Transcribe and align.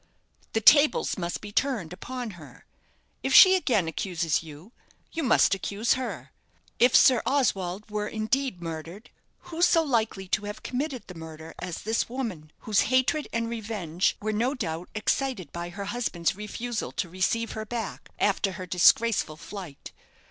"The 0.53 0.61
tables 0.61 1.15
must 1.15 1.41
be 1.41 1.51
turned 1.51 1.93
upon 1.93 2.31
her. 2.31 2.65
If 3.21 3.35
she 3.35 3.55
again 3.55 3.87
accuses 3.87 4.41
you, 4.41 4.71
you 5.11 5.21
must 5.21 5.53
accuse 5.53 5.93
her. 5.93 6.31
If 6.79 6.95
Sir 6.95 7.21
Oswald 7.23 7.87
were 7.91 8.07
indeed 8.07 8.63
murdered, 8.63 9.11
who 9.51 9.61
so 9.61 9.83
likely 9.83 10.27
to 10.29 10.45
have 10.45 10.63
committed 10.63 11.03
the 11.05 11.13
murder 11.13 11.53
as 11.59 11.83
this 11.83 12.09
woman 12.09 12.51
whose 12.61 12.79
hatred 12.89 13.27
and 13.31 13.47
revenge 13.47 14.17
were, 14.19 14.33
no 14.33 14.55
doubt, 14.55 14.89
excited 14.95 15.51
by 15.51 15.69
her 15.69 15.85
husband's 15.85 16.35
refusal 16.35 16.91
to 16.93 17.07
receive 17.07 17.51
her 17.51 17.63
back, 17.67 18.09
after 18.17 18.53
her 18.53 18.65
disgraceful 18.65 19.37
flight? 19.37 19.91